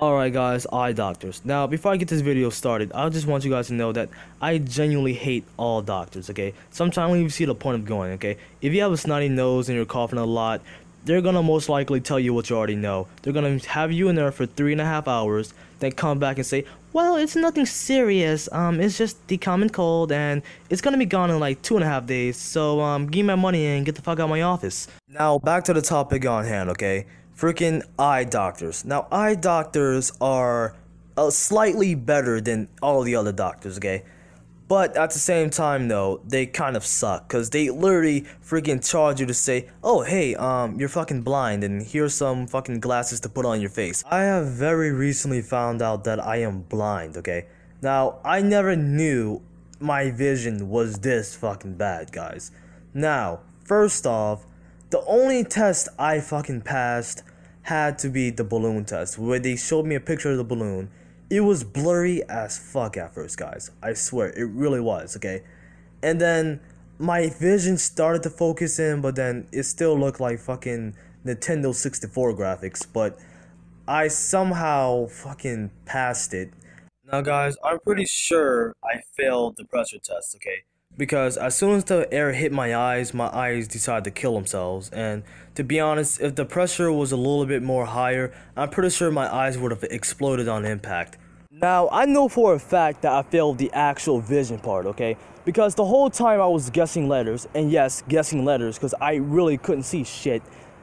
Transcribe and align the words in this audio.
Alright 0.00 0.32
guys, 0.32 0.66
eye 0.72 0.92
doctors. 0.92 1.42
Now, 1.44 1.66
before 1.66 1.92
I 1.92 1.98
get 1.98 2.08
this 2.08 2.22
video 2.22 2.48
started, 2.48 2.90
I 2.94 3.10
just 3.10 3.26
want 3.26 3.44
you 3.44 3.50
guys 3.50 3.66
to 3.66 3.74
know 3.74 3.92
that 3.92 4.08
I 4.40 4.56
genuinely 4.56 5.12
hate 5.12 5.44
all 5.58 5.82
doctors, 5.82 6.30
okay? 6.30 6.54
Sometimes 6.70 7.18
you 7.18 7.28
see 7.28 7.44
the 7.44 7.54
point 7.54 7.74
of 7.74 7.84
going, 7.84 8.12
okay? 8.12 8.38
If 8.62 8.72
you 8.72 8.80
have 8.80 8.92
a 8.92 8.96
snotty 8.96 9.28
nose 9.28 9.68
and 9.68 9.76
you're 9.76 9.84
coughing 9.84 10.18
a 10.18 10.24
lot, 10.24 10.62
they're 11.04 11.20
gonna 11.20 11.42
most 11.42 11.68
likely 11.68 12.00
tell 12.00 12.18
you 12.18 12.32
what 12.32 12.48
you 12.48 12.56
already 12.56 12.76
know. 12.76 13.08
They're 13.20 13.34
gonna 13.34 13.58
have 13.58 13.92
you 13.92 14.08
in 14.08 14.14
there 14.14 14.32
for 14.32 14.46
three 14.46 14.72
and 14.72 14.80
a 14.80 14.86
half 14.86 15.06
hours, 15.06 15.52
then 15.80 15.92
come 15.92 16.18
back 16.18 16.38
and 16.38 16.46
say, 16.46 16.64
well, 16.94 17.16
it's 17.16 17.36
nothing 17.36 17.66
serious, 17.66 18.48
um, 18.52 18.80
it's 18.80 18.96
just 18.96 19.28
the 19.28 19.36
common 19.36 19.68
cold, 19.68 20.12
and 20.12 20.40
it's 20.70 20.80
gonna 20.80 20.96
be 20.96 21.04
gone 21.04 21.28
in 21.28 21.38
like 21.38 21.60
two 21.60 21.76
and 21.76 21.84
a 21.84 21.86
half 21.86 22.06
days, 22.06 22.38
so, 22.38 22.80
um, 22.80 23.06
give 23.06 23.26
me 23.26 23.34
my 23.34 23.34
money 23.34 23.66
and 23.66 23.84
get 23.84 23.96
the 23.96 24.02
fuck 24.02 24.18
out 24.18 24.24
of 24.24 24.30
my 24.30 24.40
office. 24.40 24.88
Now, 25.10 25.38
back 25.40 25.64
to 25.64 25.74
the 25.74 25.82
topic 25.82 26.24
on 26.24 26.46
hand, 26.46 26.70
okay? 26.70 27.04
Freaking 27.36 27.82
eye 27.98 28.24
doctors. 28.24 28.84
Now, 28.84 29.06
eye 29.10 29.34
doctors 29.34 30.12
are 30.20 30.74
uh, 31.16 31.30
slightly 31.30 31.94
better 31.94 32.40
than 32.40 32.68
all 32.82 33.02
the 33.02 33.16
other 33.16 33.32
doctors, 33.32 33.78
okay? 33.78 34.04
But 34.70 34.96
at 34.96 35.10
the 35.10 35.18
same 35.18 35.50
time, 35.50 35.88
though, 35.88 36.20
they 36.24 36.46
kind 36.46 36.76
of 36.76 36.86
suck 36.86 37.26
because 37.26 37.50
they 37.50 37.70
literally 37.70 38.20
freaking 38.40 38.88
charge 38.88 39.18
you 39.18 39.26
to 39.26 39.34
say, 39.34 39.68
"Oh, 39.82 40.02
hey, 40.02 40.36
um, 40.36 40.78
you're 40.78 40.88
fucking 40.88 41.22
blind, 41.22 41.64
and 41.64 41.82
here's 41.82 42.14
some 42.14 42.46
fucking 42.46 42.78
glasses 42.78 43.18
to 43.22 43.28
put 43.28 43.44
on 43.44 43.60
your 43.60 43.70
face." 43.70 44.04
I 44.08 44.22
have 44.22 44.46
very 44.46 44.92
recently 44.92 45.42
found 45.42 45.82
out 45.82 46.04
that 46.04 46.24
I 46.24 46.36
am 46.36 46.60
blind. 46.60 47.16
Okay, 47.16 47.46
now 47.82 48.20
I 48.24 48.42
never 48.42 48.76
knew 48.76 49.42
my 49.80 50.12
vision 50.12 50.68
was 50.68 51.00
this 51.00 51.34
fucking 51.34 51.74
bad, 51.74 52.12
guys. 52.12 52.52
Now, 52.94 53.40
first 53.64 54.06
off, 54.06 54.46
the 54.90 55.04
only 55.06 55.44
test 55.44 55.88
I 55.98 56.20
fucking 56.20 56.62
passed 56.62 57.22
had 57.62 57.98
to 58.00 58.08
be 58.08 58.30
the 58.30 58.44
balloon 58.44 58.84
test, 58.84 59.18
where 59.18 59.38
they 59.38 59.56
showed 59.56 59.86
me 59.86 59.94
a 59.94 60.00
picture 60.00 60.32
of 60.32 60.36
the 60.36 60.44
balloon. 60.44 60.90
It 61.30 61.40
was 61.40 61.62
blurry 61.62 62.22
as 62.28 62.58
fuck 62.58 62.96
at 62.96 63.14
first, 63.14 63.38
guys. 63.38 63.70
I 63.82 63.92
swear, 63.94 64.30
it 64.30 64.48
really 64.50 64.80
was, 64.80 65.16
okay? 65.16 65.42
And 66.02 66.20
then 66.20 66.60
my 66.98 67.28
vision 67.28 67.78
started 67.78 68.22
to 68.24 68.30
focus 68.30 68.78
in, 68.78 69.00
but 69.00 69.14
then 69.14 69.46
it 69.52 69.62
still 69.62 69.96
looked 69.96 70.18
like 70.18 70.40
fucking 70.40 70.96
Nintendo 71.24 71.74
64 71.74 72.34
graphics, 72.34 72.84
but 72.90 73.18
I 73.86 74.08
somehow 74.08 75.06
fucking 75.06 75.70
passed 75.84 76.34
it. 76.34 76.52
Now, 77.10 77.20
guys, 77.20 77.56
I'm 77.64 77.78
pretty 77.80 78.06
sure 78.06 78.74
I 78.82 79.00
failed 79.16 79.56
the 79.56 79.64
pressure 79.64 79.98
test, 79.98 80.34
okay? 80.36 80.64
Because 81.00 81.38
as 81.38 81.56
soon 81.56 81.76
as 81.76 81.84
the 81.84 82.06
air 82.12 82.32
hit 82.32 82.52
my 82.52 82.76
eyes, 82.76 83.14
my 83.14 83.28
eyes 83.28 83.66
decided 83.66 84.04
to 84.04 84.10
kill 84.10 84.34
themselves. 84.34 84.90
And 84.90 85.22
to 85.54 85.64
be 85.64 85.80
honest, 85.80 86.20
if 86.20 86.34
the 86.34 86.44
pressure 86.44 86.92
was 86.92 87.10
a 87.10 87.16
little 87.16 87.46
bit 87.46 87.62
more 87.62 87.86
higher, 87.86 88.34
I'm 88.54 88.68
pretty 88.68 88.90
sure 88.90 89.10
my 89.10 89.34
eyes 89.34 89.56
would 89.56 89.70
have 89.70 89.82
exploded 89.84 90.46
on 90.46 90.66
impact. 90.66 91.16
Now, 91.50 91.88
I 91.90 92.04
know 92.04 92.28
for 92.28 92.52
a 92.54 92.58
fact 92.58 93.00
that 93.02 93.12
I 93.12 93.22
failed 93.22 93.56
the 93.56 93.70
actual 93.72 94.20
vision 94.20 94.58
part, 94.58 94.84
okay? 94.86 95.16
Because 95.46 95.74
the 95.74 95.86
whole 95.86 96.10
time 96.10 96.38
I 96.38 96.46
was 96.46 96.68
guessing 96.68 97.08
letters, 97.08 97.48
and 97.54 97.72
yes, 97.72 98.02
guessing 98.06 98.44
letters, 98.44 98.76
because 98.76 98.94
I 99.00 99.14
really 99.14 99.56
couldn't 99.56 99.84
see 99.84 100.04
shit. 100.04 100.42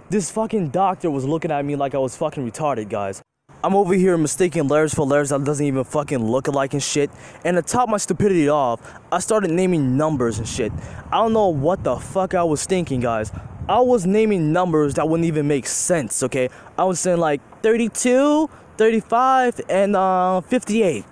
This 0.10 0.32
fucking 0.32 0.70
doctor 0.70 1.12
was 1.12 1.26
looking 1.26 1.52
at 1.52 1.64
me 1.64 1.76
like 1.76 1.94
I 1.94 2.00
was 2.00 2.18
fucking 2.18 2.50
retarded, 2.50 2.90
guys. 2.90 3.22
I'm 3.64 3.76
over 3.76 3.96
here 3.96 4.16
mistaking 4.18 4.68
letters 4.68 4.94
for 4.94 5.04
letters 5.04 5.30
that 5.30 5.44
doesn't 5.44 5.66
even 5.66 5.84
fucking 5.84 6.24
look 6.24 6.48
alike 6.48 6.74
and 6.74 6.84
shit. 6.84 7.10
And 7.44 7.58
to 7.58 7.64
top 7.64 7.90
my 7.90 7.98
stupidity 7.98 8.50
off, 8.50 8.80
I 9.12 9.18
started 9.18 9.50
naming 9.50 9.98
numbers 9.98 10.38
and 10.38 10.48
shit. 10.48 10.72
I 11.12 11.18
don't 11.18 11.34
know 11.34 11.48
what 11.48 11.84
the 11.84 11.98
fuck 11.98 12.36
I 12.36 12.44
was 12.44 12.66
thinking, 12.66 13.00
guys. 13.00 13.32
I 13.68 13.80
was 13.80 14.06
naming 14.06 14.54
numbers 14.54 14.94
that 14.94 15.10
wouldn't 15.10 15.26
even 15.26 15.48
make 15.48 15.66
sense, 15.66 16.22
okay? 16.24 16.50
I 16.78 16.84
was 16.84 17.00
saying 17.00 17.18
like 17.18 17.42
32, 17.64 18.48
35, 18.78 19.62
and 19.70 19.96
uh, 19.96 20.42
58. 20.42 21.04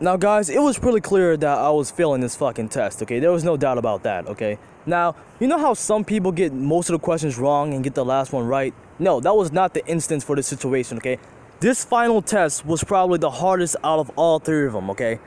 Now, 0.00 0.16
guys, 0.16 0.48
it 0.48 0.60
was 0.60 0.78
pretty 0.78 1.00
clear 1.00 1.36
that 1.36 1.58
I 1.58 1.70
was 1.70 1.90
failing 1.90 2.22
this 2.22 2.36
fucking 2.36 2.70
test, 2.70 3.02
okay? 3.02 3.20
There 3.20 3.30
was 3.30 3.44
no 3.44 3.58
doubt 3.58 3.76
about 3.76 4.02
that, 4.04 4.26
okay? 4.28 4.58
Now, 4.86 5.14
you 5.40 5.46
know 5.46 5.58
how 5.58 5.74
some 5.74 6.04
people 6.04 6.32
get 6.32 6.54
most 6.54 6.88
of 6.88 6.94
the 6.94 6.98
questions 7.00 7.38
wrong 7.38 7.74
and 7.74 7.84
get 7.84 7.94
the 7.94 8.04
last 8.04 8.32
one 8.32 8.46
right? 8.46 8.72
No, 8.98 9.20
that 9.20 9.36
was 9.36 9.52
not 9.52 9.74
the 9.74 9.86
instance 9.86 10.24
for 10.24 10.36
this 10.36 10.46
situation, 10.46 10.96
okay? 10.96 11.18
This 11.58 11.86
final 11.86 12.20
test 12.20 12.66
was 12.66 12.84
probably 12.84 13.18
the 13.18 13.30
hardest 13.30 13.76
out 13.82 13.98
of 13.98 14.10
all 14.16 14.38
three 14.38 14.66
of 14.66 14.74
them, 14.74 14.90
okay? 14.90 15.18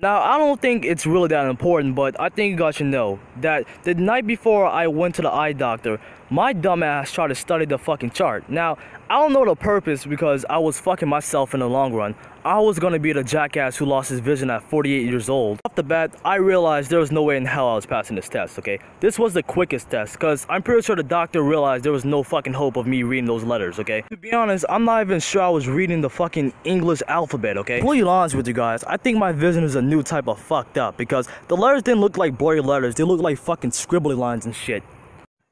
Now, 0.00 0.20
I 0.20 0.36
don't 0.36 0.60
think 0.60 0.84
it's 0.84 1.06
really 1.06 1.28
that 1.28 1.46
important, 1.46 1.94
but 1.94 2.18
I 2.18 2.30
think 2.30 2.50
you 2.50 2.56
guys 2.56 2.74
should 2.74 2.86
know 2.86 3.20
that 3.42 3.66
the 3.84 3.94
night 3.94 4.26
before 4.26 4.66
I 4.66 4.88
went 4.88 5.14
to 5.16 5.22
the 5.22 5.30
eye 5.30 5.52
doctor, 5.52 6.00
my 6.30 6.52
dumbass 6.52 7.12
tried 7.12 7.28
to 7.28 7.36
study 7.36 7.64
the 7.64 7.78
fucking 7.78 8.10
chart. 8.10 8.48
Now, 8.48 8.76
I 9.08 9.20
don't 9.20 9.32
know 9.32 9.44
the 9.44 9.54
purpose 9.54 10.04
because 10.04 10.44
I 10.50 10.58
was 10.58 10.80
fucking 10.80 11.08
myself 11.08 11.54
in 11.54 11.60
the 11.60 11.68
long 11.68 11.94
run. 11.94 12.16
I 12.44 12.58
was 12.58 12.80
gonna 12.80 12.98
be 12.98 13.12
the 13.12 13.22
jackass 13.22 13.76
who 13.76 13.84
lost 13.84 14.10
his 14.10 14.18
vision 14.18 14.50
at 14.50 14.64
48 14.64 15.08
years 15.08 15.28
old. 15.28 15.60
Off 15.64 15.76
the 15.76 15.84
bat, 15.84 16.10
I 16.24 16.36
realized 16.36 16.90
there 16.90 16.98
was 16.98 17.12
no 17.12 17.22
way 17.22 17.36
in 17.36 17.44
hell 17.44 17.68
I 17.68 17.76
was 17.76 17.86
passing 17.86 18.16
this 18.16 18.28
test, 18.28 18.58
okay? 18.58 18.80
This 18.98 19.16
was 19.16 19.32
the 19.32 19.44
quickest 19.44 19.90
test, 19.90 20.14
because 20.14 20.44
I'm 20.48 20.60
pretty 20.60 20.82
sure 20.82 20.96
the 20.96 21.04
doctor 21.04 21.40
realized 21.40 21.84
there 21.84 21.92
was 21.92 22.04
no 22.04 22.24
fucking 22.24 22.54
hope 22.54 22.76
of 22.76 22.84
me 22.84 23.04
reading 23.04 23.26
those 23.26 23.44
letters, 23.44 23.78
okay? 23.78 24.02
To 24.10 24.16
be 24.16 24.32
honest, 24.32 24.64
I'm 24.68 24.84
not 24.84 25.02
even 25.02 25.20
sure 25.20 25.40
I 25.40 25.50
was 25.50 25.68
reading 25.68 26.00
the 26.00 26.10
fucking 26.10 26.52
English 26.64 27.00
alphabet, 27.06 27.58
okay? 27.58 27.78
Completely 27.78 28.08
honest 28.10 28.34
with 28.34 28.48
you 28.48 28.54
guys, 28.54 28.82
I 28.82 28.96
think 28.96 29.18
my 29.18 29.30
vision 29.30 29.62
is 29.62 29.76
a 29.76 29.82
new 29.82 30.02
type 30.02 30.26
of 30.26 30.40
fucked 30.40 30.78
up, 30.78 30.96
because 30.96 31.28
the 31.46 31.56
letters 31.56 31.84
didn't 31.84 32.00
look 32.00 32.16
like 32.16 32.36
blurry 32.36 32.60
letters, 32.60 32.96
they 32.96 33.04
looked 33.04 33.22
like 33.22 33.38
fucking 33.38 33.70
scribbly 33.70 34.18
lines 34.18 34.46
and 34.46 34.56
shit. 34.56 34.82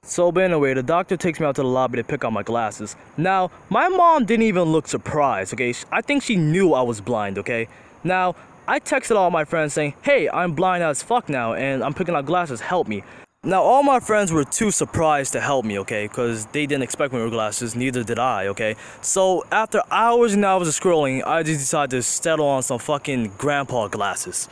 So, 0.02 0.32
but 0.32 0.44
anyway, 0.44 0.72
the 0.72 0.82
doctor 0.82 1.16
takes 1.16 1.38
me 1.38 1.46
out 1.46 1.56
to 1.56 1.62
the 1.62 1.68
lobby 1.68 1.98
to 1.98 2.04
pick 2.04 2.24
out 2.24 2.32
my 2.32 2.42
glasses. 2.42 2.96
Now, 3.18 3.50
my 3.68 3.88
mom 3.88 4.24
didn't 4.24 4.42
even 4.44 4.64
look 4.64 4.88
surprised, 4.88 5.52
okay? 5.52 5.74
I 5.92 6.00
think 6.00 6.22
she 6.22 6.36
knew 6.36 6.72
I 6.72 6.80
was 6.80 7.02
blind, 7.02 7.38
okay? 7.38 7.68
Now, 8.02 8.34
I 8.66 8.80
texted 8.80 9.16
all 9.16 9.30
my 9.30 9.44
friends 9.44 9.74
saying, 9.74 9.94
hey, 10.02 10.28
I'm 10.28 10.54
blind 10.54 10.82
as 10.82 11.02
fuck 11.02 11.28
now, 11.28 11.52
and 11.52 11.84
I'm 11.84 11.92
picking 11.94 12.14
out 12.14 12.24
glasses, 12.24 12.60
help 12.60 12.88
me. 12.88 13.04
Now, 13.44 13.62
all 13.62 13.82
my 13.82 14.00
friends 14.00 14.32
were 14.32 14.44
too 14.44 14.70
surprised 14.70 15.32
to 15.34 15.40
help 15.40 15.64
me, 15.66 15.78
okay? 15.80 16.08
Because 16.08 16.46
they 16.46 16.66
didn't 16.66 16.82
expect 16.82 17.12
me 17.12 17.22
with 17.22 17.30
glasses, 17.32 17.76
neither 17.76 18.02
did 18.02 18.18
I, 18.18 18.48
okay? 18.48 18.76
So, 19.02 19.44
after 19.52 19.82
hours 19.90 20.32
and 20.32 20.44
hours 20.44 20.66
of 20.66 20.74
scrolling, 20.74 21.24
I 21.26 21.42
just 21.42 21.60
decided 21.60 21.90
to 21.90 22.02
settle 22.02 22.46
on 22.46 22.62
some 22.62 22.78
fucking 22.78 23.34
grandpa 23.36 23.88
glasses. 23.88 24.48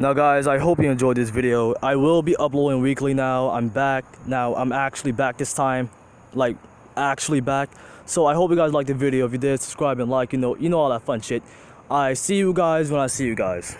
Now 0.00 0.14
guys, 0.14 0.46
I 0.46 0.56
hope 0.56 0.78
you 0.78 0.90
enjoyed 0.90 1.18
this 1.18 1.28
video. 1.28 1.74
I 1.82 1.94
will 1.94 2.22
be 2.22 2.34
uploading 2.36 2.80
weekly 2.80 3.12
now. 3.12 3.50
I'm 3.50 3.68
back. 3.68 4.06
Now, 4.26 4.54
I'm 4.54 4.72
actually 4.72 5.12
back 5.12 5.36
this 5.36 5.52
time. 5.52 5.90
Like, 6.32 6.56
actually 6.96 7.40
back. 7.40 7.68
So 8.06 8.24
I 8.24 8.32
hope 8.32 8.50
you 8.50 8.56
guys 8.56 8.72
liked 8.72 8.86
the 8.86 8.94
video. 8.94 9.26
If 9.26 9.32
you 9.32 9.38
did, 9.38 9.60
subscribe 9.60 10.00
and 10.00 10.10
like, 10.10 10.32
you 10.32 10.38
know, 10.38 10.56
you 10.56 10.70
know 10.70 10.78
all 10.78 10.88
that 10.88 11.02
fun 11.02 11.20
shit. 11.20 11.42
I 11.90 12.14
see 12.14 12.36
you 12.36 12.54
guys 12.54 12.90
when 12.90 12.98
I 12.98 13.08
see 13.08 13.26
you 13.26 13.34
guys. 13.34 13.76